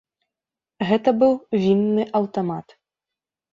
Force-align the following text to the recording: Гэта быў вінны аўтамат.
Гэта 0.91 1.09
быў 1.19 1.33
вінны 1.61 2.03
аўтамат. 2.23 2.67